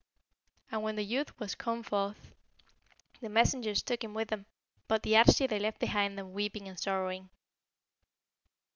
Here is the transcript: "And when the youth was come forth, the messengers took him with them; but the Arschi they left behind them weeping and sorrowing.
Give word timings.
"And 0.71 0.81
when 0.81 0.95
the 0.95 1.03
youth 1.05 1.39
was 1.39 1.53
come 1.53 1.83
forth, 1.83 2.33
the 3.19 3.29
messengers 3.29 3.83
took 3.83 4.03
him 4.03 4.15
with 4.15 4.29
them; 4.29 4.47
but 4.87 5.03
the 5.03 5.13
Arschi 5.13 5.47
they 5.47 5.59
left 5.59 5.77
behind 5.79 6.17
them 6.17 6.33
weeping 6.33 6.67
and 6.67 6.79
sorrowing. 6.79 7.29